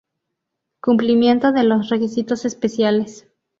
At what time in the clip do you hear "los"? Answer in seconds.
1.63-1.89